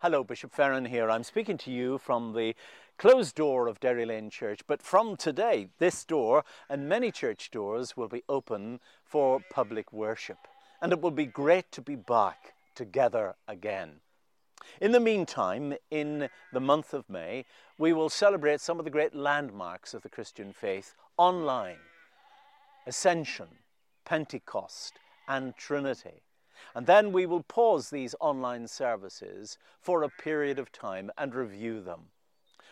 [0.00, 1.10] Hello, Bishop Ferran here.
[1.10, 2.54] I'm speaking to you from the
[2.98, 7.96] closed door of Derry Lane Church, but from today, this door and many church doors
[7.96, 10.36] will be open for public worship,
[10.82, 14.00] and it will be great to be back together again.
[14.82, 17.46] In the meantime, in the month of May,
[17.78, 21.78] we will celebrate some of the great landmarks of the Christian faith online
[22.86, 23.48] Ascension,
[24.04, 26.25] Pentecost, and Trinity.
[26.74, 31.80] And then we will pause these online services for a period of time and review
[31.80, 32.10] them.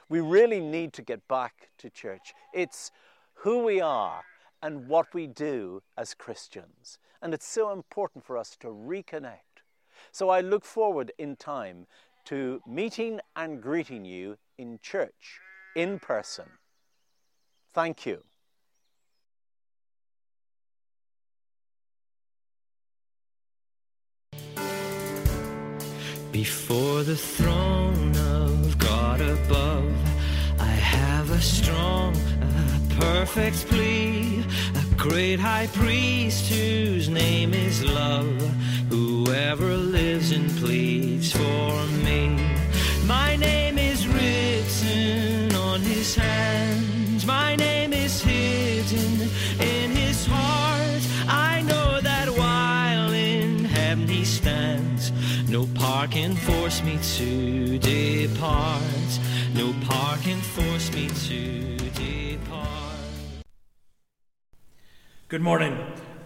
[0.09, 2.35] We really need to get back to church.
[2.53, 2.91] It's
[3.35, 4.23] who we are
[4.63, 6.99] and what we do as Christians.
[7.23, 9.63] And it's so important for us to reconnect.
[10.13, 11.87] So I look forward in time
[12.27, 15.41] to meeting and greeting you in church,
[15.75, 16.47] in person.
[17.73, 18.23] Thank you.
[26.35, 29.95] Before the throne of God above,
[30.59, 34.43] I have a strong, a perfect plea,
[34.75, 38.37] a great high priest whose name is love,
[38.91, 41.04] whoever lives and pleads
[56.25, 58.81] can force me to depart.
[59.53, 62.97] No power can force me to depart.
[65.29, 65.77] Good morning.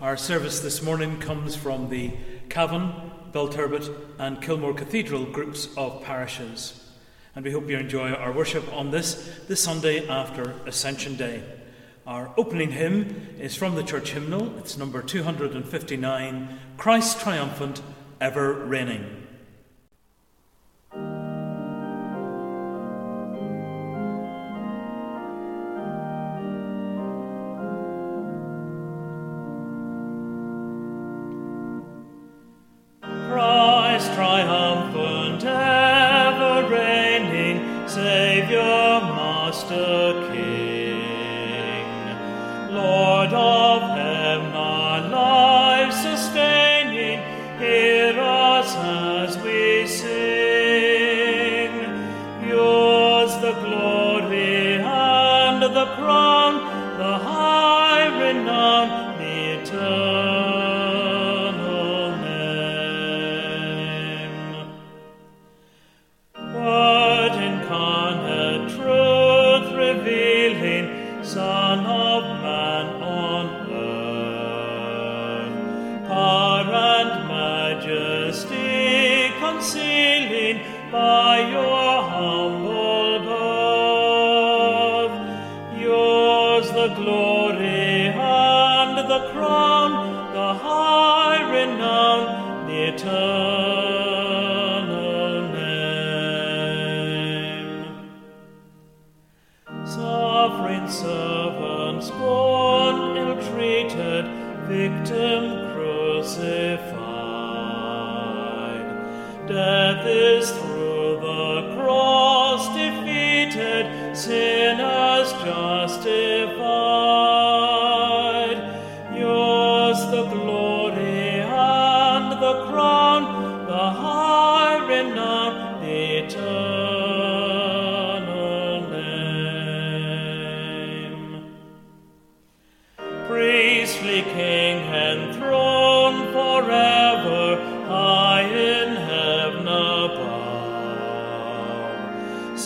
[0.00, 2.12] Our service this morning comes from the
[2.48, 2.92] Cavan,
[3.32, 3.90] Belturbet,
[4.20, 6.92] and Kilmore Cathedral groups of parishes.
[7.34, 11.42] And we hope you enjoy our worship on this, this Sunday after Ascension Day.
[12.06, 14.56] Our opening hymn is from the church hymnal.
[14.58, 17.82] It's number 259 Christ Triumphant,
[18.20, 19.27] Ever Reigning.
[55.74, 56.54] The crown,
[56.98, 60.57] the high renown, the eternal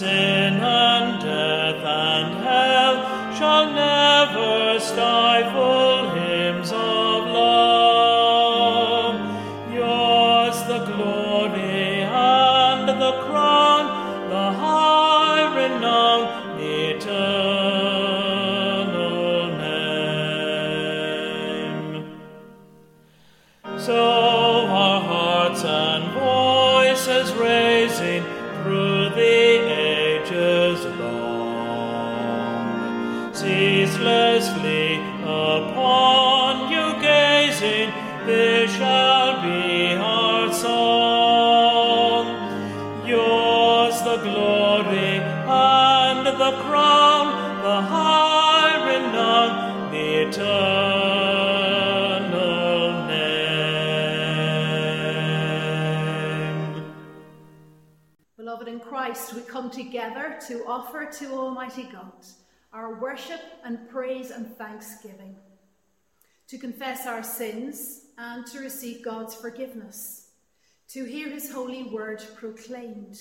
[0.02, 2.96] Sin and death and hell
[3.36, 5.41] shall never stifle
[59.72, 62.26] together to offer to Almighty God
[62.72, 65.36] our worship and praise and thanksgiving,
[66.48, 70.28] to confess our sins and to receive God's forgiveness,
[70.88, 73.20] to hear his holy word proclaimed,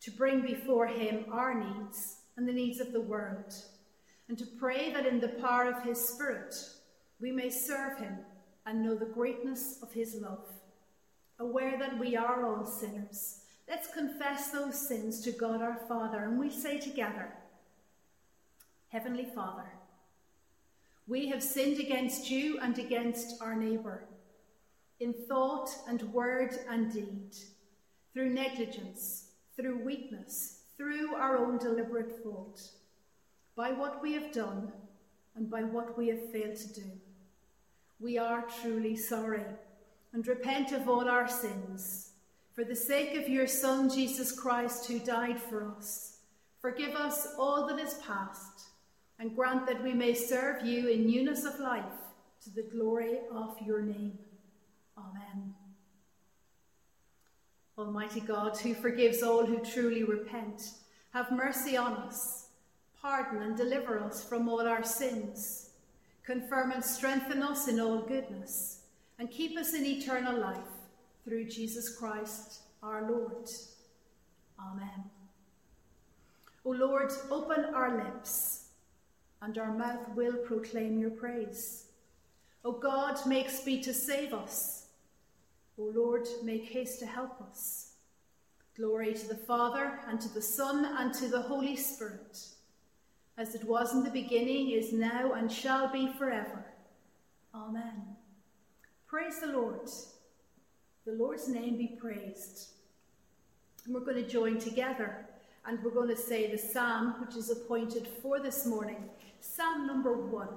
[0.00, 3.54] to bring before him our needs and the needs of the world,
[4.28, 6.54] and to pray that in the power of his Spirit
[7.20, 8.18] we may serve him
[8.66, 10.46] and know the greatness of his love.
[11.38, 13.41] Aware that we are all sinners,
[13.72, 17.32] let's confess those sins to God our Father, and we say together,
[18.88, 19.64] Heavenly Father,
[21.06, 24.04] we have sinned against you and against our neighbour,
[25.00, 27.34] in thought and word and deed,
[28.12, 32.60] through negligence, through weakness, through our own deliberate fault,
[33.56, 34.70] by what we have done
[35.34, 36.90] and by what we have failed to do.
[37.98, 39.46] We are truly sorry
[40.12, 42.11] and repent of all our sins.
[42.54, 46.18] For the sake of your Son, Jesus Christ, who died for us,
[46.60, 48.66] forgive us all that is past
[49.18, 51.84] and grant that we may serve you in newness of life
[52.44, 54.18] to the glory of your name.
[54.98, 55.54] Amen.
[57.78, 60.72] Almighty God, who forgives all who truly repent,
[61.14, 62.48] have mercy on us,
[63.00, 65.70] pardon and deliver us from all our sins,
[66.22, 68.82] confirm and strengthen us in all goodness,
[69.18, 70.71] and keep us in eternal life
[71.24, 73.48] through Jesus Christ our Lord.
[74.58, 75.04] Amen.
[76.64, 78.66] O Lord, open our lips
[79.40, 81.86] and our mouth will proclaim your praise.
[82.64, 84.86] O God, make speed to save us.
[85.78, 87.94] O Lord, make haste to help us.
[88.76, 92.38] Glory to the Father, and to the Son, and to the Holy Spirit,
[93.36, 96.64] as it was in the beginning, is now, and shall be forever.
[97.54, 98.16] Amen.
[99.06, 99.90] Praise the Lord.
[101.04, 102.68] The Lord's name be praised.
[103.84, 105.26] And we're going to join together
[105.66, 109.08] and we're going to say the psalm which is appointed for this morning
[109.40, 110.48] Psalm number one,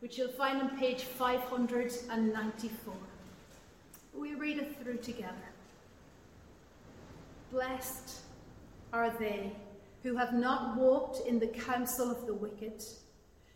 [0.00, 2.94] which you'll find on page 594.
[4.14, 5.50] We read it through together.
[7.50, 8.20] Blessed
[8.90, 9.52] are they
[10.02, 12.82] who have not walked in the counsel of the wicked,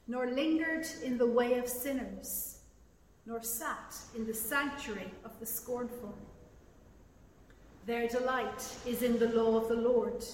[0.07, 2.56] nor lingered in the way of sinners,
[3.27, 6.17] nor sat in the sanctuary of the scornful.
[7.85, 10.25] Their delight is in the law of the Lord,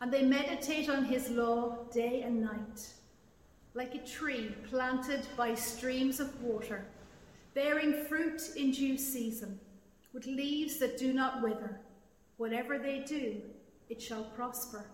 [0.00, 2.92] and they meditate on his law day and night
[3.76, 6.86] like a tree planted by streams of water,
[7.54, 9.60] bearing fruit in due season,
[10.14, 11.78] with leaves that do not wither.
[12.38, 13.36] Whatever they do,
[13.90, 14.86] it shall prosper.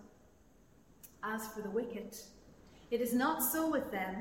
[1.23, 2.17] As for the wicked,
[2.91, 4.17] it is not so with them.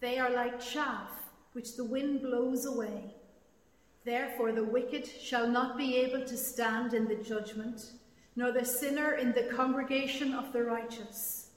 [0.00, 1.10] They are like chaff
[1.52, 3.14] which the wind blows away.
[4.04, 7.92] Therefore, the wicked shall not be able to stand in the judgment,
[8.36, 11.50] nor the sinner in the congregation of the righteous.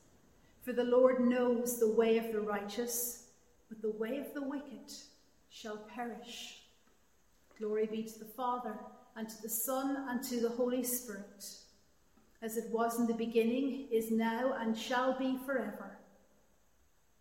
[0.63, 3.27] For the Lord knows the way of the righteous,
[3.69, 4.91] but the way of the wicked
[5.49, 6.61] shall perish.
[7.59, 8.75] Glory be to the Father,
[9.15, 11.45] and to the Son, and to the Holy Spirit,
[12.41, 15.97] as it was in the beginning, is now, and shall be forever.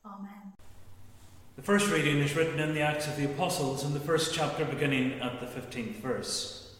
[0.05, 0.62] Amen.
[1.63, 4.65] The first reading is written in the Acts of the Apostles in the first chapter,
[4.65, 6.75] beginning at the 15th verse.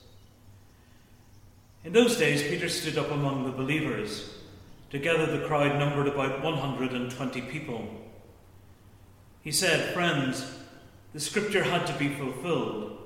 [1.85, 4.29] In those days, Peter stood up among the believers
[4.91, 7.89] Together, the crowd numbered about 120 people.
[9.43, 10.53] He said, Friends,
[11.13, 12.99] the scripture had to be fulfilled,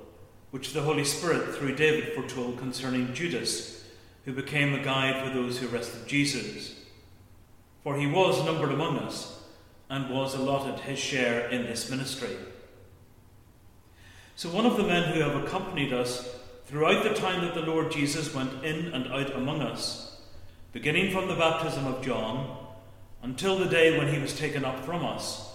[0.52, 3.84] which the Holy Spirit, through David, foretold concerning Judas,
[4.24, 6.74] who became a guide for those who arrested Jesus.
[7.84, 9.35] For he was numbered among us
[9.88, 12.36] and was allotted his share in this ministry.
[14.34, 16.28] So, one of the men who have accompanied us
[16.66, 20.20] throughout the time that the Lord Jesus went in and out among us,
[20.72, 22.56] beginning from the baptism of John
[23.22, 25.50] until the day when he was taken up from us,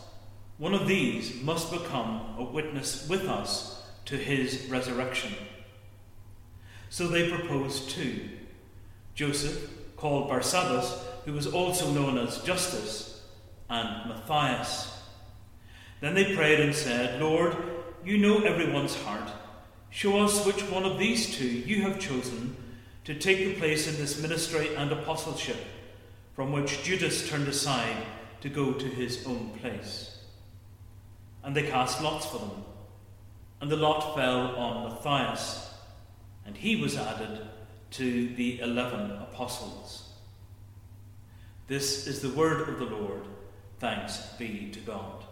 [0.57, 5.33] one of these must become a witness with us to his resurrection.
[6.89, 8.29] So they proposed two
[9.13, 13.20] Joseph, called Barsabbas, who was also known as Justus,
[13.71, 15.01] and Matthias.
[16.01, 17.55] Then they prayed and said, Lord,
[18.03, 19.31] you know everyone's heart.
[19.89, 22.55] Show us which one of these two you have chosen
[23.05, 25.57] to take the place in this ministry and apostleship
[26.35, 27.95] from which Judas turned aside
[28.41, 30.19] to go to his own place.
[31.43, 32.65] And they cast lots for them,
[33.61, 35.73] and the lot fell on Matthias,
[36.45, 37.47] and he was added
[37.91, 40.09] to the eleven apostles.
[41.67, 43.27] This is the word of the Lord.
[43.81, 45.23] Thanks be to God.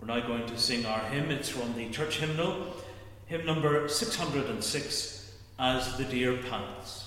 [0.00, 1.30] We're now going to sing our hymn.
[1.30, 2.74] It's from the church hymnal,
[3.26, 7.03] hymn number 606 as the deer pants.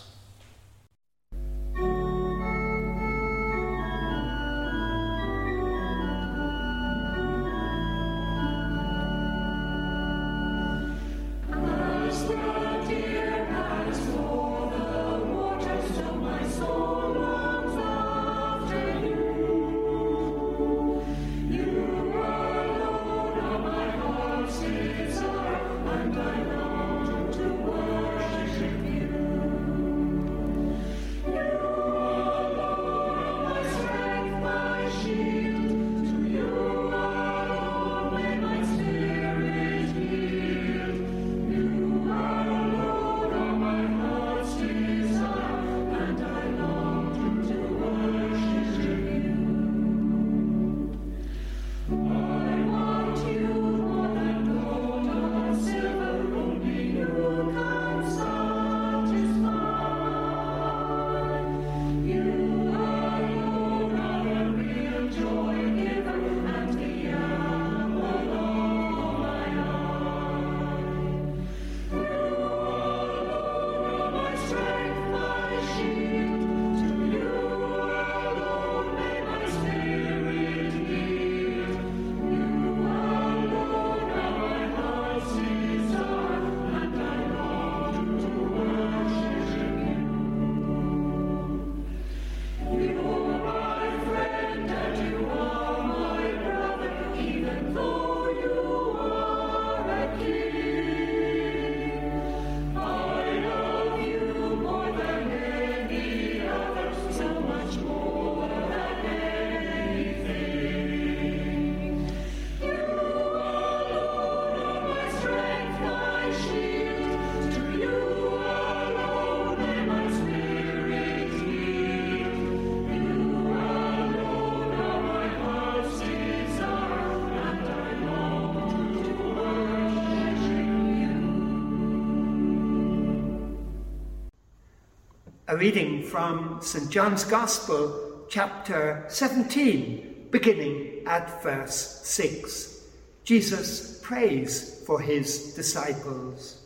[135.58, 136.88] Reading from St.
[136.88, 142.84] John's Gospel, chapter 17, beginning at verse 6.
[143.24, 146.62] Jesus prays for his disciples.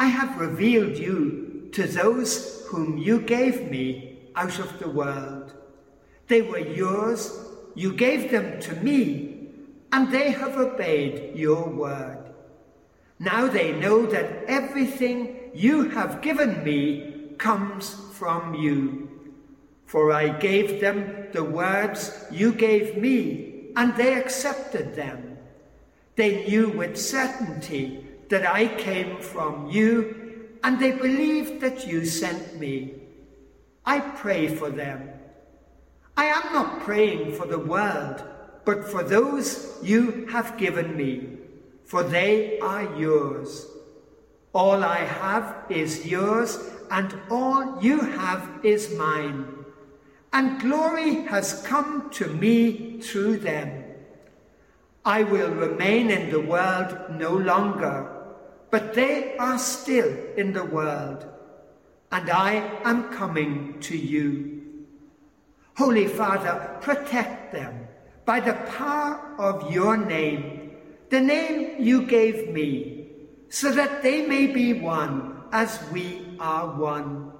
[0.00, 5.52] I have revealed you to those whom you gave me out of the world.
[6.26, 7.32] They were yours,
[7.76, 9.46] you gave them to me,
[9.92, 12.34] and they have obeyed your word.
[13.20, 19.08] Now they know that everything you have given me comes from you.
[19.86, 25.38] For I gave them the words you gave me, and they accepted them.
[26.16, 32.60] They knew with certainty that I came from you, and they believed that you sent
[32.60, 33.00] me.
[33.84, 35.10] I pray for them.
[36.16, 38.22] I am not praying for the world,
[38.64, 41.38] but for those you have given me,
[41.84, 43.66] for they are yours.
[44.52, 46.58] All I have is yours,
[46.90, 49.46] and all you have is mine.
[50.32, 53.84] And glory has come to me through them.
[55.04, 58.10] I will remain in the world no longer,
[58.70, 61.26] but they are still in the world,
[62.10, 64.86] and I am coming to you.
[65.76, 67.86] Holy Father, protect them
[68.24, 70.72] by the power of your name,
[71.08, 72.99] the name you gave me
[73.50, 77.32] so that they may be one as we are one.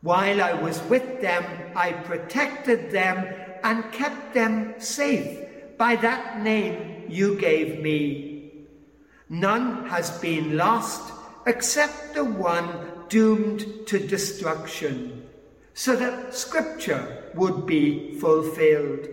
[0.00, 1.44] While I was with them,
[1.74, 3.26] I protected them
[3.64, 8.52] and kept them safe by that name you gave me.
[9.28, 11.12] None has been lost
[11.46, 12.68] except the one
[13.08, 15.26] doomed to destruction,
[15.74, 19.08] so that Scripture would be fulfilled.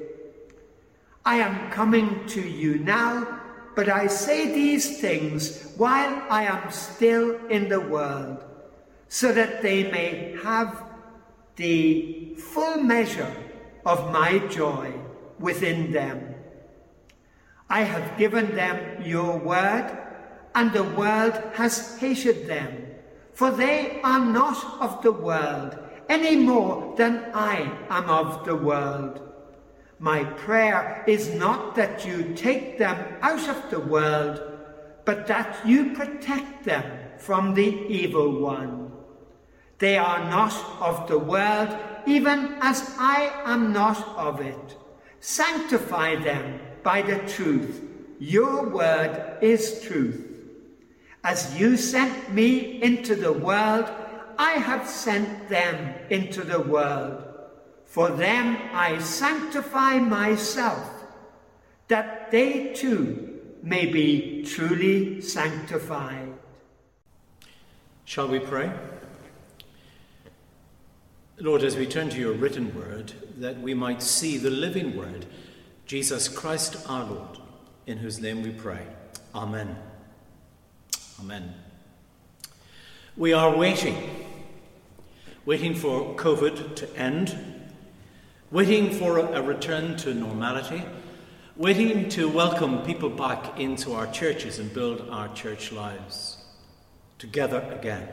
[1.25, 3.41] I am coming to you now
[3.75, 8.43] but I say these things while I am still in the world,
[9.09, 10.83] so that they may have
[11.57, 13.35] the full measure
[13.85, 14.93] of my joy
[15.39, 16.35] within them.
[17.69, 19.97] I have given them your word,
[20.53, 22.87] and the world has hated them,
[23.33, 25.77] for they are not of the world
[26.07, 29.24] any more than I am of the world.
[30.05, 34.39] My prayer is not that you take them out of the world,
[35.03, 36.85] but that you protect them
[37.17, 38.91] from the evil one.
[39.79, 44.77] They are not of the world, even as I am not of it.
[45.21, 47.81] Sanctify them by the truth.
[48.19, 50.21] Your word is truth.
[51.23, 53.89] As you sent me into the world,
[54.37, 57.24] I have sent them into the world.
[57.95, 60.85] For them I sanctify myself,
[61.87, 66.33] that they too may be truly sanctified.
[68.03, 68.69] Shall we pray?
[71.39, 75.25] Lord, as we turn to your written word, that we might see the living word,
[75.85, 77.37] Jesus Christ our Lord,
[77.87, 78.85] in whose name we pray.
[79.33, 79.73] Amen.
[81.21, 81.53] Amen.
[83.15, 84.27] We are waiting,
[85.45, 87.54] waiting for COVID to end
[88.51, 90.83] waiting for a return to normality,
[91.55, 96.37] waiting to welcome people back into our churches and build our church lives
[97.17, 98.07] together again.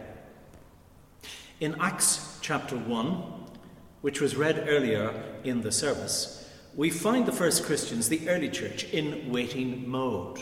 [1.60, 3.08] In Acts chapter 1,
[4.00, 8.84] which was read earlier in the service, we find the first Christians, the early church,
[8.84, 10.40] in waiting mode.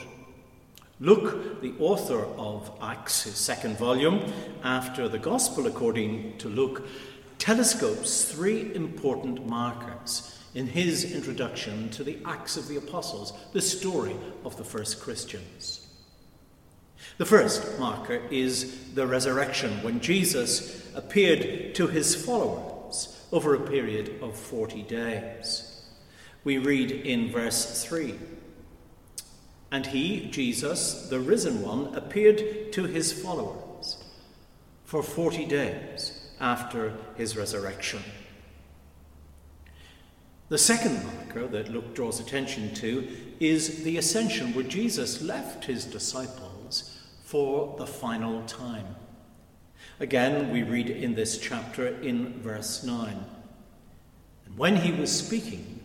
[1.00, 4.32] Luke, the author of Acts, his second volume,
[4.62, 6.86] after the Gospel according to Luke,
[7.40, 14.14] telescopes three important markers in his introduction to the Acts of the Apostles, the story
[14.44, 15.86] of the first Christians.
[17.16, 24.22] The first marker is the resurrection, when Jesus appeared to his followers over a period
[24.22, 25.82] of 40 days.
[26.44, 28.18] We read in verse 3
[29.70, 33.96] And he, Jesus, the risen one, appeared to his followers
[34.84, 38.02] for 40 days after his resurrection.
[40.48, 45.84] The second marker that Luke draws attention to is the ascension, where Jesus left his
[45.84, 48.96] disciples for the final time.
[50.00, 53.24] Again, we read in this chapter in verse 9.
[54.46, 55.80] And when he was speaking,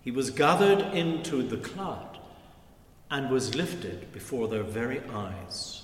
[0.00, 2.18] he was gathered into the cloud
[3.10, 5.77] and was lifted before their very eyes.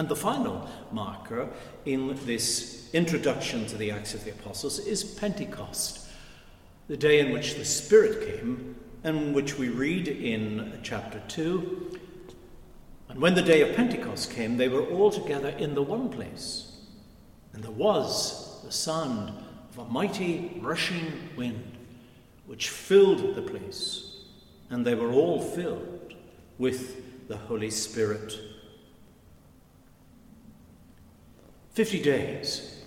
[0.00, 1.50] And the final marker
[1.84, 6.08] in this introduction to the Acts of the Apostles is Pentecost,
[6.88, 12.00] the day in which the Spirit came, and which we read in chapter 2
[13.10, 16.72] And when the day of Pentecost came, they were all together in the one place.
[17.52, 19.34] And there was the sound
[19.68, 21.76] of a mighty rushing wind,
[22.46, 24.16] which filled the place,
[24.70, 26.14] and they were all filled
[26.56, 28.40] with the Holy Spirit.
[31.80, 32.78] Fifty days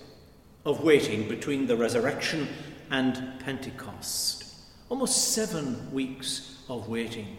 [0.64, 2.46] of waiting between the resurrection
[2.92, 4.44] and Pentecost.
[4.88, 7.36] Almost seven weeks of waiting.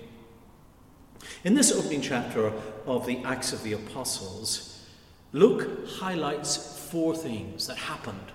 [1.46, 2.52] In this opening chapter
[2.86, 4.86] of the Acts of the Apostles,
[5.32, 8.34] Luke highlights four things that happened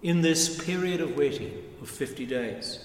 [0.00, 2.78] in this period of waiting of 50 days,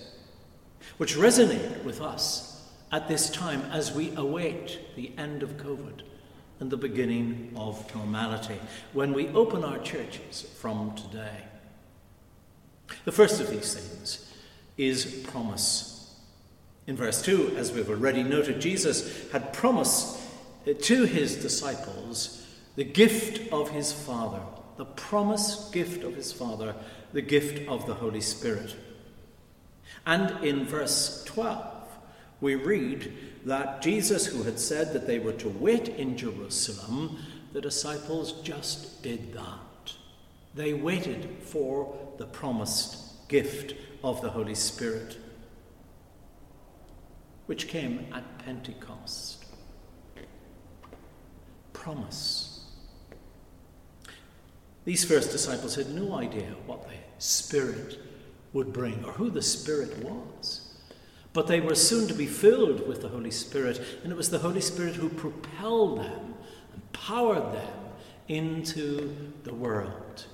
[0.98, 6.02] which resonate with us at this time as we await the end of COVID
[6.60, 8.60] and the beginning of normality
[8.94, 11.44] when we open our churches from today.
[13.06, 14.32] The first of these things
[14.78, 16.16] is promise.
[16.88, 20.20] In verse 2, as we've already noted, Jesus had promised
[20.66, 24.42] to his disciples the gift of his Father,
[24.78, 26.76] the promised gift of his Father,
[27.14, 28.76] the gift of the Holy Spirit.
[30.06, 31.88] And in verse 12,
[32.42, 33.14] we read
[33.46, 37.18] that Jesus, who had said that they were to wait in Jerusalem,
[37.52, 39.94] the disciples just did that.
[40.56, 45.18] They waited for the promised gift of the Holy Spirit
[47.46, 49.46] which came at Pentecost.
[51.74, 52.62] Promise.
[54.86, 58.00] These first disciples had no idea what the Spirit
[58.54, 60.63] would bring or who the Spirit was.
[61.34, 64.40] But they were soon to be filled with the Holy Spirit, and it was the
[64.40, 66.36] Holy Spirit who propelled them,
[66.74, 67.80] empowered them
[68.28, 70.26] into the world,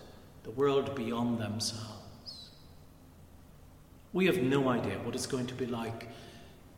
[0.44, 2.50] the world beyond themselves.
[4.12, 6.10] We have no idea what it's going to be like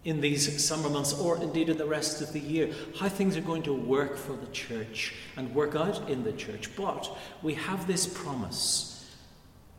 [0.04, 3.42] in these summer months or indeed in the rest of the year, how things are
[3.42, 6.76] going to work for the church and work out in the church.
[6.76, 9.10] But we have this promise,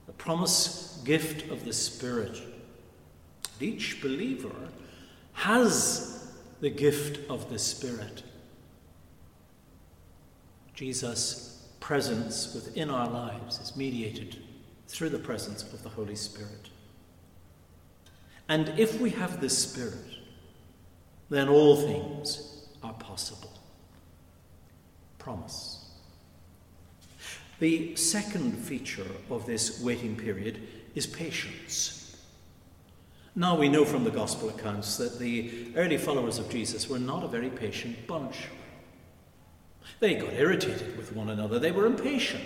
[0.07, 2.41] the promise gift of the Spirit.
[3.63, 4.55] Each believer
[5.35, 8.25] has the gift of the Spirit.
[10.75, 14.39] Jesus' presence within our lives is mediated
[14.89, 16.71] through the presence of the Holy Spirit.
[18.49, 20.19] And if we have the Spirit,
[21.31, 23.53] then all things are possible.
[25.19, 25.87] Promise.
[27.61, 30.61] The second feature of this waiting period
[30.97, 32.02] is patience.
[33.35, 37.25] Now we know from the Gospel accounts that the early followers of Jesus were not
[37.25, 38.49] a very patient bunch.
[40.01, 42.45] They got irritated with one another, they were impatient.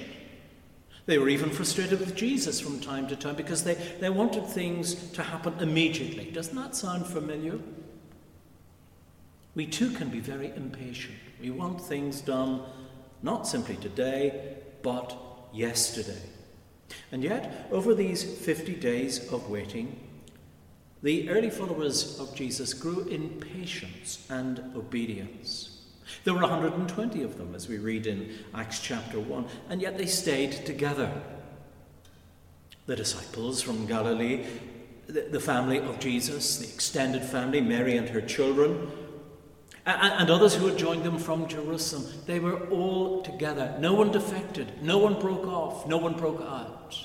[1.06, 4.94] They were even frustrated with Jesus from time to time because they, they wanted things
[5.12, 6.32] to happen immediately.
[6.32, 7.60] Doesn't that sound familiar?
[9.56, 11.16] we too can be very impatient.
[11.40, 12.62] We want things done
[13.22, 15.16] not simply today, but
[15.52, 16.20] yesterday.
[17.10, 19.98] And yet, over these 50 days of waiting,
[21.02, 25.72] the early followers of Jesus grew in patience and obedience.
[26.24, 30.06] There were 120 of them, as we read in Acts chapter 1, and yet they
[30.06, 31.10] stayed together.
[32.86, 34.46] The disciples from Galilee,
[35.08, 38.90] the family of Jesus, the extended family, Mary and her children,
[39.84, 42.04] and others who had joined them from Jerusalem.
[42.26, 43.76] They were all together.
[43.78, 44.82] No one defected.
[44.82, 45.86] No one broke off.
[45.86, 46.96] No one broke out.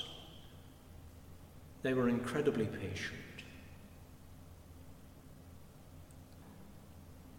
[1.82, 3.18] They were incredibly patient.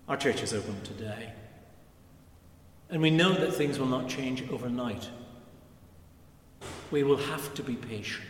[0.08, 1.34] Our church is open today.
[2.89, 5.10] And we know that things will not change overnight.
[6.92, 8.28] We will have to be patient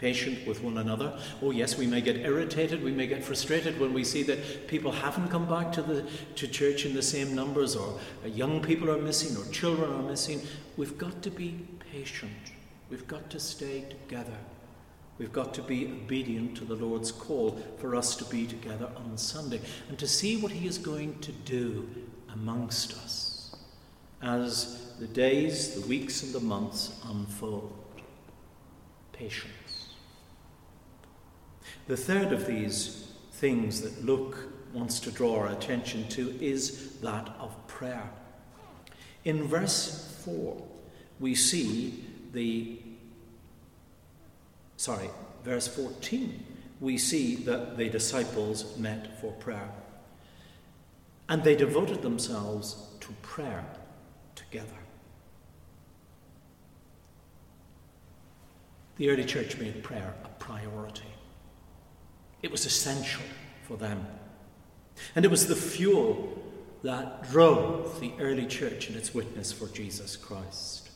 [0.00, 1.12] patient with one another.
[1.42, 4.90] Oh, yes, we may get irritated, we may get frustrated when we see that people
[4.90, 8.90] haven't come back to, the, to church in the same numbers, or uh, young people
[8.90, 10.40] are missing, or children are missing.
[10.78, 12.32] We've got to be patient.
[12.88, 14.38] We've got to stay together.
[15.20, 19.18] We've got to be obedient to the Lord's call for us to be together on
[19.18, 21.86] Sunday and to see what He is going to do
[22.32, 23.54] amongst us
[24.22, 27.70] as the days, the weeks, and the months unfold.
[29.12, 29.90] Patience.
[31.86, 37.28] The third of these things that Luke wants to draw our attention to is that
[37.38, 38.08] of prayer.
[39.26, 40.66] In verse 4,
[41.18, 42.78] we see the,
[44.80, 45.10] sorry,
[45.44, 46.42] verse 14,
[46.80, 49.70] we see that the disciples met for prayer.
[51.28, 53.62] And they devoted themselves to prayer
[54.34, 54.80] together.
[58.96, 61.12] The early church made prayer a priority.
[62.42, 63.22] It was essential
[63.68, 64.06] for them.
[65.14, 66.42] And it was the fuel
[66.84, 70.88] that drove the early church in its witness for Jesus Christ.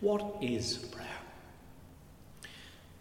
[0.00, 1.21] What is prayer?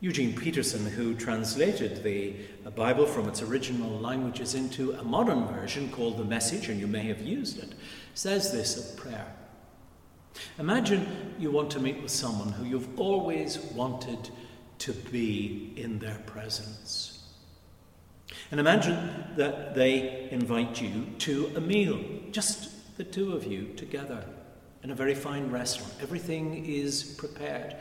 [0.02, 2.36] Eugene Peterson, who translated the
[2.72, 7.04] Bible from its original languages into a modern version called The Message, and you may
[7.04, 7.74] have used it,
[8.16, 9.32] says this of prayer.
[10.58, 14.32] Imagine you want to meet with someone who you've always wanted
[14.80, 17.24] to be in their presence.
[18.50, 22.00] And imagine that they invite you to a meal,
[22.32, 24.26] just the two of you together
[24.84, 25.94] in a very fine restaurant.
[26.02, 27.76] Everything is prepared.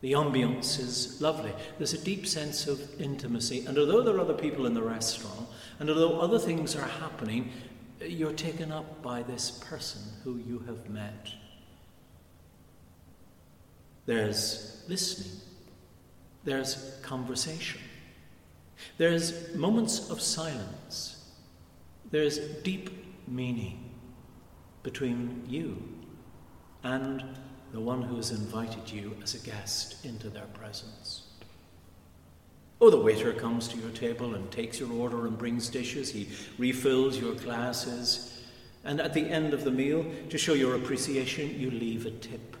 [0.00, 1.52] The ambience is lovely.
[1.76, 3.66] There's a deep sense of intimacy.
[3.66, 5.46] And although there are other people in the restaurant,
[5.78, 7.50] and although other things are happening,
[8.00, 11.28] you're taken up by this person who you have met.
[14.06, 15.32] There's listening,
[16.44, 17.80] there's conversation,
[18.96, 21.22] there's moments of silence,
[22.10, 22.90] there's deep
[23.28, 23.90] meaning
[24.82, 25.76] between you
[26.82, 27.22] and
[27.72, 31.22] the one who has invited you as a guest into their presence.
[32.80, 36.10] Oh, the waiter comes to your table and takes your order and brings dishes.
[36.10, 36.28] He
[36.58, 38.42] refills your glasses.
[38.84, 42.56] And at the end of the meal, to show your appreciation, you leave a tip.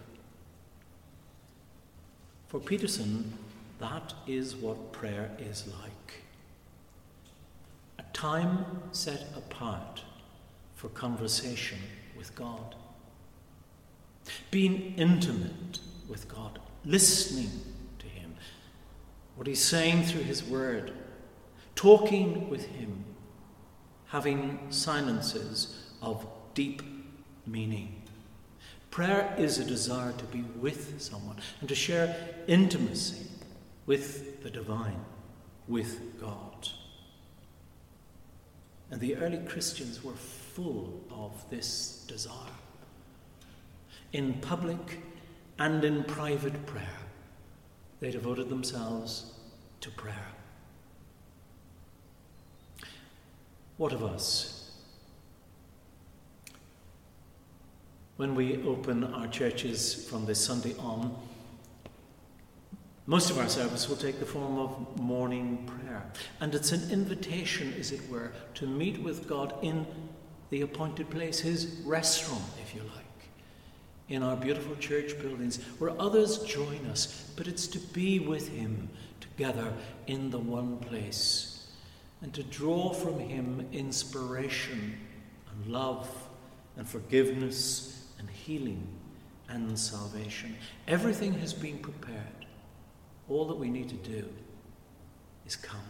[2.48, 3.32] For Peterson,
[3.78, 6.22] that is what prayer is like
[7.98, 10.02] a time set apart
[10.74, 11.78] for conversation
[12.16, 12.74] with God
[14.50, 17.50] being intimate with God, listening
[17.98, 18.34] to Him,
[19.36, 20.92] what He's saying through His Word,
[21.74, 23.04] talking with Him,
[24.06, 26.82] having silences of deep
[27.46, 28.02] meaning.
[28.90, 32.16] Prayer is a desire to be with someone and to share
[32.48, 33.26] intimacy
[33.86, 35.04] with the divine,
[35.68, 36.68] with God.
[38.90, 42.34] And the early Christians were full of this desire
[44.12, 44.98] in public
[45.58, 46.98] and in private prayer.
[48.00, 49.34] They devoted themselves
[49.80, 50.26] to prayer.
[53.76, 54.72] What of us?
[58.16, 61.16] When we open our churches from this Sunday on,
[63.06, 66.04] most of our service will take the form of morning prayer.
[66.40, 69.86] And it's an invitation, as it were, to meet with God in
[70.50, 72.99] the appointed place, his restaurant, if you like
[74.10, 78.90] in our beautiful church buildings where others join us, but it's to be with Him
[79.20, 79.72] together
[80.08, 81.68] in the one place
[82.20, 84.98] and to draw from Him inspiration
[85.50, 86.10] and love
[86.76, 88.86] and forgiveness and healing
[89.48, 90.56] and salvation.
[90.88, 92.46] Everything has been prepared.
[93.28, 94.28] All that we need to do
[95.46, 95.80] is come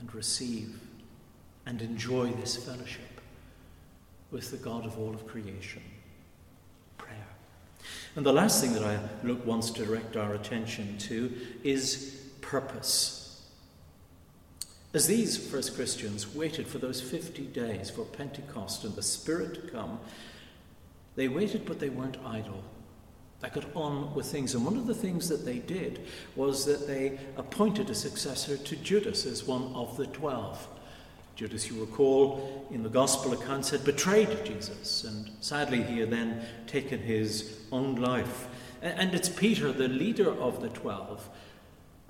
[0.00, 0.80] and receive
[1.66, 3.20] and enjoy this fellowship
[4.32, 5.82] with the God of all of creation.
[8.14, 11.32] And the last thing that I look wants to direct our attention to
[11.64, 13.22] is purpose.
[14.94, 19.60] As these first Christians waited for those 50 days for Pentecost and the Spirit to
[19.70, 19.98] come,
[21.16, 22.62] they waited, but they weren't idle.
[23.40, 24.54] They got on with things.
[24.54, 28.76] And one of the things that they did was that they appointed a successor to
[28.76, 30.68] Judas as one of the twelve.
[31.34, 36.42] Judas, you recall, in the Gospel accounts, had betrayed Jesus, and sadly he had then
[36.66, 38.48] taken his own life.
[38.82, 41.28] And it's Peter, the leader of the twelve,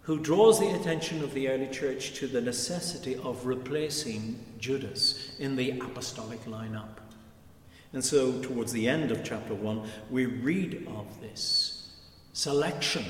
[0.03, 5.55] who draws the attention of the early church to the necessity of replacing Judas in
[5.55, 6.99] the apostolic lineup.
[7.93, 11.91] And so, towards the end of chapter 1, we read of this
[12.33, 13.05] selection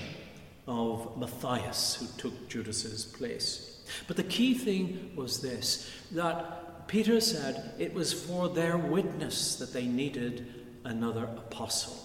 [0.66, 3.71] of Matthias, who took Judas's place.
[4.06, 9.72] But the key thing was this that Peter said it was for their witness that
[9.72, 11.96] they needed another apostle.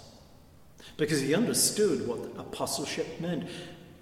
[0.96, 3.48] Because he understood what apostleship meant.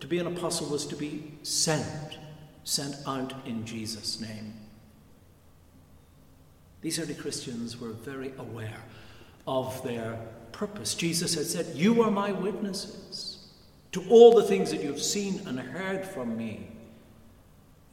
[0.01, 2.19] To be an apostle was to be sent,
[2.63, 4.53] sent out in Jesus' name.
[6.81, 8.83] These early Christians were very aware
[9.47, 10.19] of their
[10.51, 10.93] purpose.
[10.93, 13.47] Jesus had said, You are my witnesses
[13.93, 16.67] to all the things that you've seen and heard from me.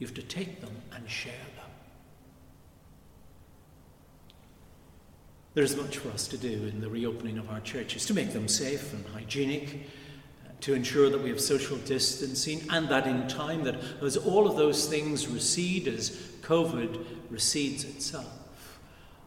[0.03, 1.69] You have to take them and share them.
[5.53, 8.49] There's much for us to do in the reopening of our churches to make them
[8.49, 9.87] safe and hygienic,
[10.59, 14.57] to ensure that we have social distancing, and that in time, that as all of
[14.57, 16.09] those things recede, as
[16.41, 18.81] COVID recedes itself,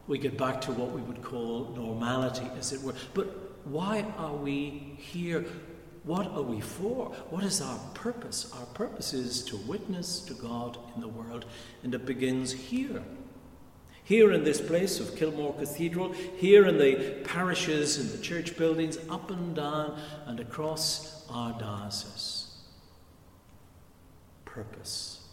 [0.05, 2.93] we get back to what we would call normality, as it were.
[3.15, 3.25] But
[3.65, 5.43] why are we here?
[6.07, 7.07] What are we for?
[7.31, 8.49] What is our purpose?
[8.57, 11.43] Our purpose is to witness to God in the world,
[11.83, 13.03] and it begins here.
[14.05, 18.97] Here in this place of Kilmore Cathedral, here in the parishes and the church buildings,
[19.09, 22.55] up and down and across our diocese.
[24.45, 25.27] Purpose.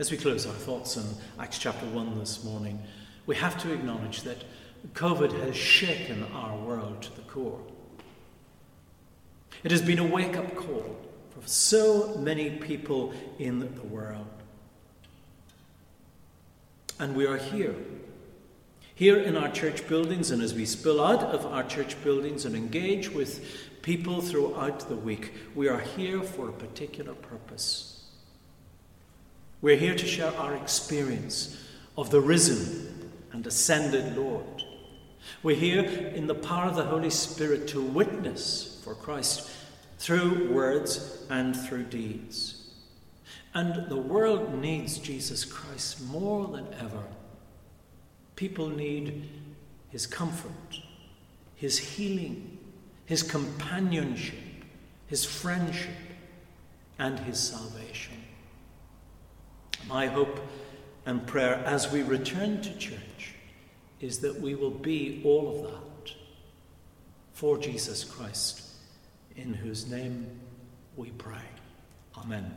[0.00, 1.04] As we close our thoughts on
[1.38, 2.82] Acts chapter 1 this morning,
[3.26, 4.38] we have to acknowledge that
[4.88, 7.60] COVID has shaken our world to the core.
[9.62, 10.96] It has been a wake up call
[11.30, 14.26] for so many people in the world.
[16.98, 17.74] And we are here,
[18.94, 22.54] here in our church buildings, and as we spill out of our church buildings and
[22.54, 23.42] engage with
[23.82, 28.04] people throughout the week, we are here for a particular purpose.
[29.62, 31.62] We're here to share our experience
[31.96, 34.59] of the risen and ascended Lord.
[35.42, 39.50] We're here in the power of the Holy Spirit to witness for Christ
[39.98, 42.72] through words and through deeds.
[43.54, 47.04] And the world needs Jesus Christ more than ever.
[48.36, 49.30] People need
[49.88, 50.82] his comfort,
[51.54, 52.58] his healing,
[53.06, 54.38] his companionship,
[55.06, 55.96] his friendship,
[56.98, 58.22] and his salvation.
[59.88, 60.38] My hope
[61.06, 63.36] and prayer as we return to church
[64.00, 66.14] is that we will be all of that
[67.32, 68.62] for Jesus Christ
[69.36, 70.26] in whose name
[70.96, 71.42] we pray.
[72.16, 72.56] Amen.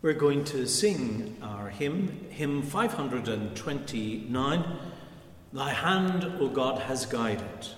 [0.00, 4.64] We're going to sing our hymn, hymn 529
[5.52, 7.68] Thy hand, O God, has guided.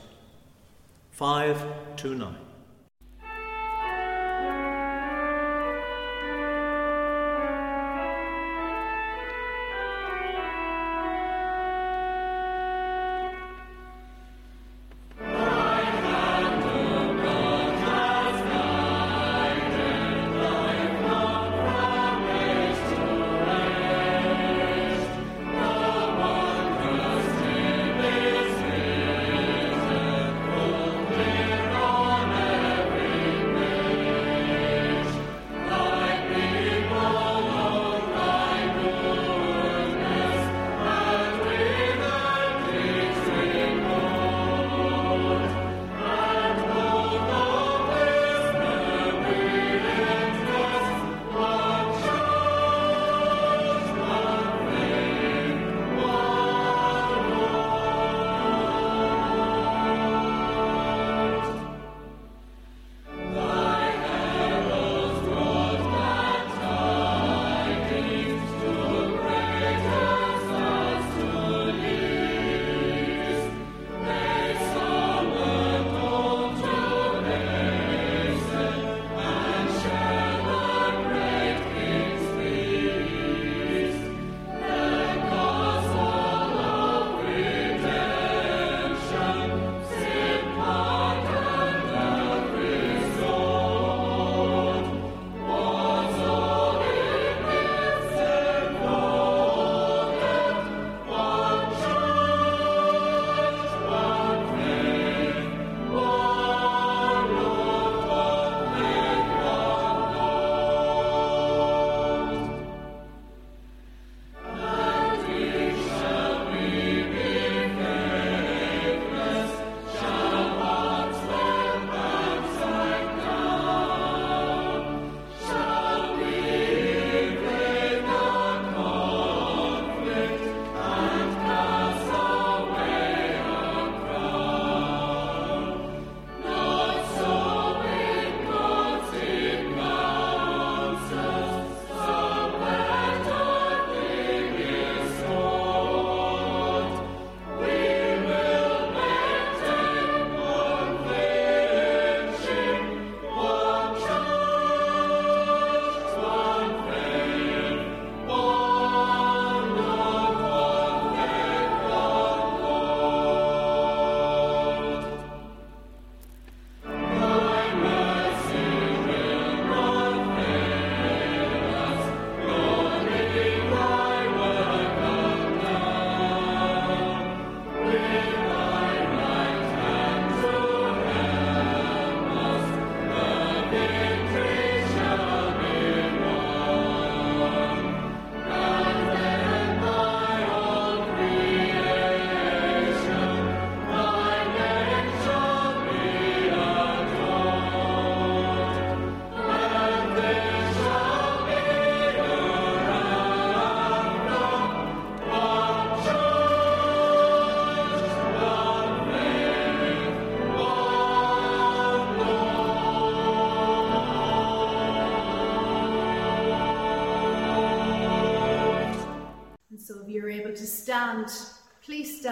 [1.10, 2.43] 529.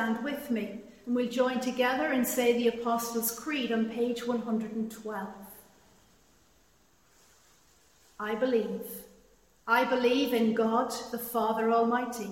[0.02, 5.28] Stand with me and we'll join together and say the Apostles' Creed on page 112.
[8.18, 8.82] I believe.
[9.68, 12.30] I believe in God, the Father Almighty,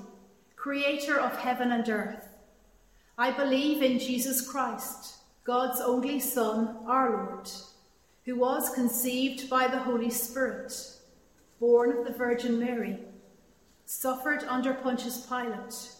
[0.57, 2.27] creator of heaven and earth.
[3.17, 7.49] I believe in Jesus Christ, God's only Son, our Lord,
[8.25, 10.73] who was conceived by the Holy Spirit,
[11.61, 12.99] born of the Virgin Mary
[13.87, 16.00] suffered under Pontius Pilate,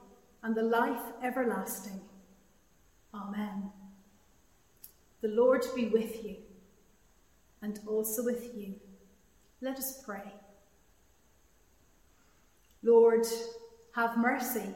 [0.43, 2.01] and the life everlasting.
[3.13, 3.71] Amen.
[5.21, 6.37] The Lord be with you,
[7.61, 8.73] and also with you.
[9.61, 10.33] Let us pray.
[12.81, 13.27] Lord,
[13.93, 14.73] have mercy.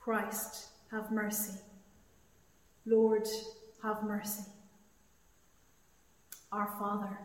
[0.00, 1.58] Christ, have mercy.
[2.86, 3.28] Lord,
[3.82, 4.44] have mercy.
[6.50, 7.18] Our Father,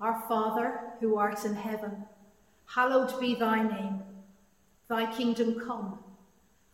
[0.00, 2.04] our Father who art in heaven,
[2.66, 4.02] hallowed be thy name.
[4.88, 5.98] Thy kingdom come,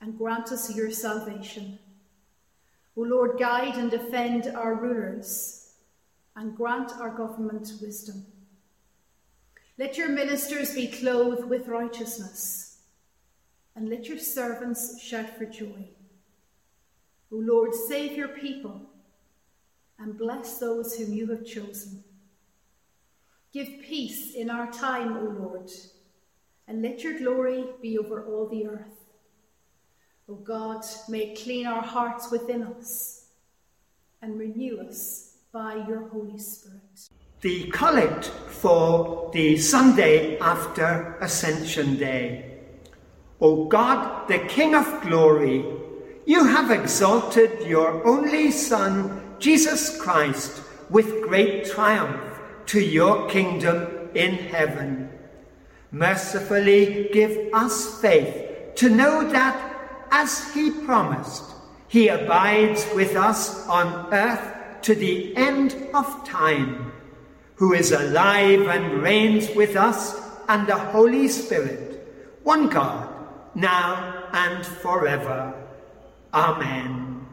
[0.00, 1.78] and grant us your salvation.
[2.96, 5.74] O Lord, guide and defend our rulers
[6.36, 8.24] and grant our government wisdom.
[9.78, 12.78] Let your ministers be clothed with righteousness
[13.76, 15.88] and let your servants shout for joy.
[17.30, 18.82] O Lord, save your people
[19.98, 22.02] and bless those whom you have chosen.
[23.52, 25.70] Give peace in our time, O Lord,
[26.66, 29.07] and let your glory be over all the earth.
[30.30, 33.28] O God, may clean our hearts within us
[34.20, 37.08] and renew us by your Holy Spirit.
[37.40, 42.58] The collect for the Sunday after Ascension Day.
[43.40, 45.64] O God, the King of glory,
[46.26, 50.60] you have exalted your only Son, Jesus Christ,
[50.90, 55.08] with great triumph to your kingdom in heaven.
[55.90, 59.67] Mercifully give us faith to know that
[60.10, 61.44] as he promised,
[61.88, 66.92] he abides with us on earth to the end of time,
[67.56, 72.06] who is alive and reigns with us and the Holy Spirit,
[72.42, 73.08] one God,
[73.54, 75.54] now and forever.
[76.32, 77.26] Amen.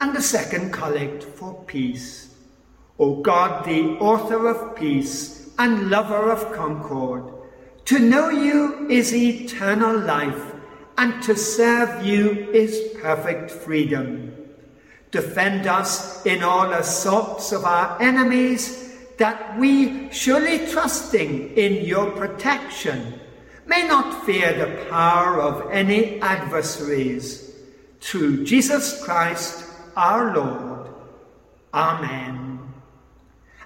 [0.00, 2.34] And the second collect for peace.
[2.98, 7.32] O God, the author of peace and lover of concord,
[7.86, 10.49] to know you is eternal life
[11.00, 14.36] and to serve you is perfect freedom.
[15.10, 23.18] Defend us in all assaults of our enemies, that we, surely trusting in your protection,
[23.64, 27.50] may not fear the power of any adversaries.
[28.02, 29.64] Through Jesus Christ
[29.96, 30.90] our Lord.
[31.72, 32.60] Amen.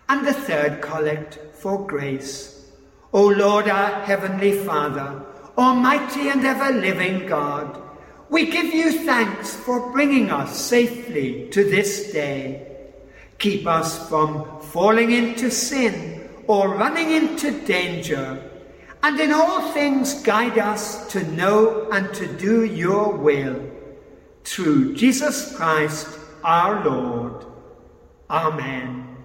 [0.08, 2.70] And the third collect for grace.
[3.12, 5.24] O Lord, our Heavenly Father,
[5.56, 7.80] Almighty and ever living God,
[8.28, 12.66] we give you thanks for bringing us safely to this day.
[13.38, 18.42] Keep us from falling into sin or running into danger,
[19.02, 23.70] and in all things guide us to know and to do your will.
[24.44, 27.46] Through Jesus Christ our Lord.
[28.28, 29.16] Amen.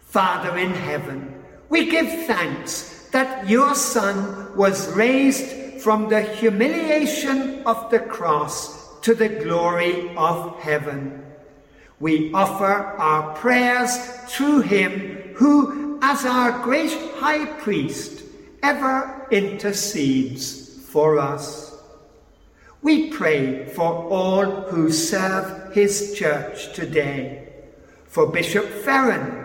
[0.00, 7.90] Father in heaven, we give thanks that your Son was raised from the humiliation of
[7.90, 11.24] the cross to the glory of heaven.
[12.00, 13.96] We offer our prayers
[14.28, 18.22] through him who, as our great high priest,
[18.62, 21.76] ever intercedes for us.
[22.80, 27.52] We pray for all who serve his church today,
[28.06, 29.41] for Bishop Ferran,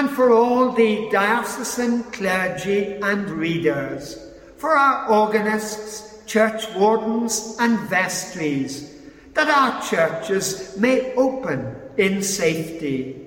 [0.00, 8.96] and for all the diocesan clergy and readers, for our organists, church wardens, and vestries,
[9.34, 13.26] that our churches may open in safety.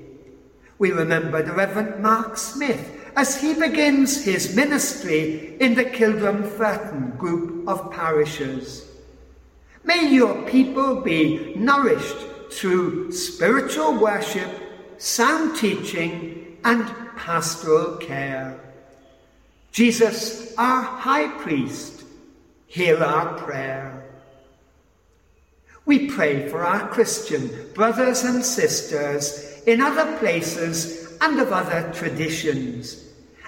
[0.79, 7.67] We remember the Reverend Mark Smith as he begins his ministry in the Kildrum group
[7.67, 8.89] of parishes.
[9.83, 12.17] May your people be nourished
[12.51, 14.49] through spiritual worship,
[14.97, 16.85] sound teaching, and
[17.17, 18.59] pastoral care.
[19.71, 22.03] Jesus, our high priest,
[22.67, 24.03] hear our prayer.
[25.85, 33.03] We pray for our Christian brothers and sisters in other places and of other traditions,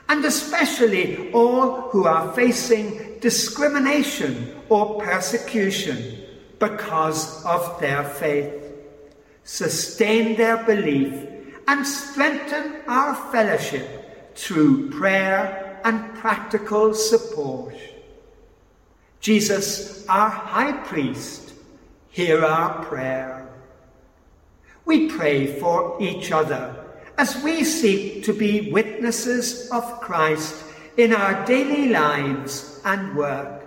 [0.09, 6.23] and especially all who are facing discrimination or persecution
[6.59, 8.53] because of their faith.
[9.43, 11.13] Sustain their belief
[11.67, 17.75] and strengthen our fellowship through prayer and practical support.
[19.19, 21.53] Jesus, our high priest,
[22.09, 23.49] hear our prayer.
[24.85, 26.85] We pray for each other
[27.17, 30.63] as we seek to be witnesses of Christ
[30.97, 33.63] in our daily lives and work.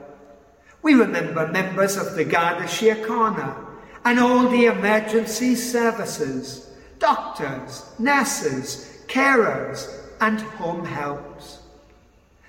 [0.82, 3.66] We remember members of the Garda Síochána
[4.04, 6.67] and all the emergency services,
[6.98, 9.88] doctors, nurses, carers,
[10.20, 11.60] and home helps.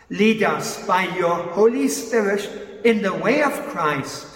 [0.09, 4.27] Lead us by your Holy Spirit in the way of Christ,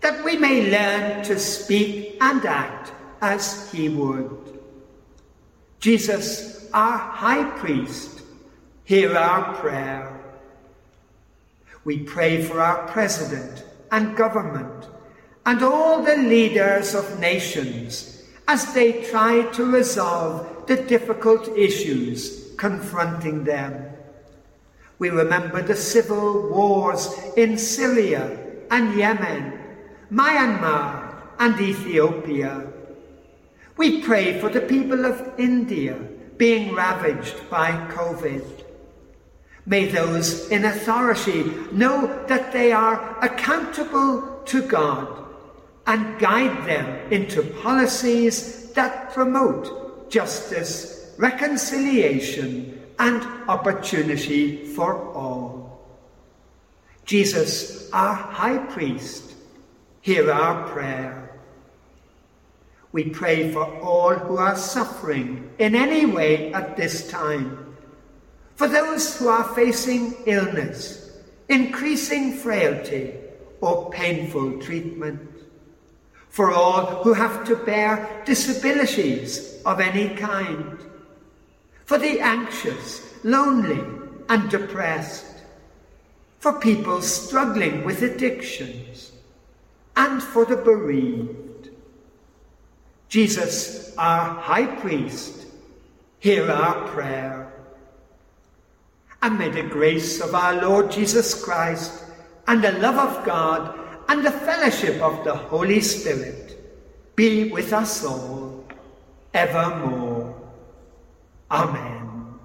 [0.00, 4.60] that we may learn to speak and act as he would.
[5.80, 8.22] Jesus, our high priest,
[8.84, 10.14] hear our prayer.
[11.84, 14.86] We pray for our president and government
[15.46, 18.17] and all the leaders of nations
[18.48, 23.84] as they try to resolve the difficult issues confronting them.
[24.98, 28.38] We remember the civil wars in Syria
[28.70, 29.60] and Yemen,
[30.10, 32.66] Myanmar and Ethiopia.
[33.76, 35.94] We pray for the people of India
[36.38, 38.64] being ravaged by COVID.
[39.66, 45.27] May those in authority know that they are accountable to God
[45.88, 55.80] and guide them into policies that promote justice, reconciliation, and opportunity for all.
[57.06, 59.32] Jesus, our high priest,
[60.02, 61.40] hear our prayer.
[62.92, 67.76] We pray for all who are suffering in any way at this time,
[68.56, 71.18] for those who are facing illness,
[71.48, 73.14] increasing frailty,
[73.62, 75.38] or painful treatment
[76.38, 80.78] for all who have to bear disabilities of any kind,
[81.84, 83.82] for the anxious, lonely,
[84.28, 85.42] and depressed,
[86.38, 89.10] for people struggling with addictions,
[89.96, 91.70] and for the bereaved.
[93.08, 95.44] Jesus, our high priest,
[96.20, 97.52] hear our prayer.
[99.22, 102.04] And may the grace of our Lord Jesus Christ
[102.46, 103.77] and the love of God
[104.08, 106.56] and the fellowship of the Holy Spirit
[107.14, 108.64] be with us all
[109.34, 110.34] evermore.
[111.50, 112.38] Amen.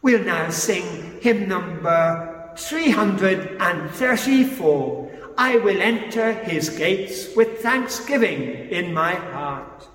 [0.00, 5.10] We'll now sing hymn number 334.
[5.38, 9.88] I will enter his gates with thanksgiving in my heart.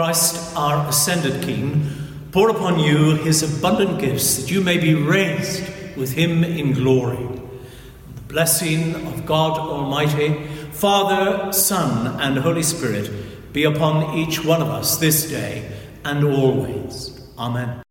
[0.00, 1.86] Christ, our ascended King,
[2.32, 5.62] pour upon you his abundant gifts that you may be raised
[5.94, 7.18] with him in glory.
[8.14, 14.68] The blessing of God Almighty, Father, Son, and Holy Spirit be upon each one of
[14.68, 15.70] us this day
[16.02, 17.20] and always.
[17.36, 17.82] Amen.